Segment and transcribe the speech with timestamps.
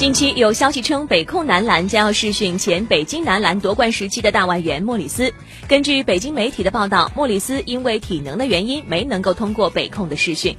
[0.00, 5.30] 近期有消息称北控男篮将要试训前北京男篮夺冠时期的大外援莫里斯。
[5.68, 10.56] 根据北京媒体的报道莫里斯因为体能的原因没能够通过北控的试训。